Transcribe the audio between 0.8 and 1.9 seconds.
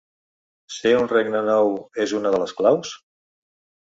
un regne nou